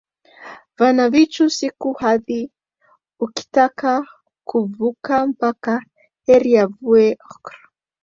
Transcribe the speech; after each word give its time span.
Vana 0.77 1.03
vechu 1.09 1.49
siku 1.49 1.89
hidhi 2.01 2.39
ukitaka 3.19 3.91
kuvavaka 4.49 5.15
mpaka 5.31 5.73
mahari 5.81 6.51
ave 6.63 7.05
makuru. 7.27 7.63